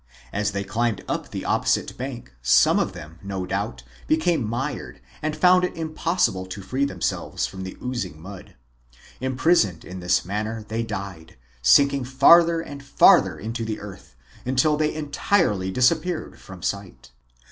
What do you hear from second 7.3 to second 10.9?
from the oozing mud. Imprisoned in this manner they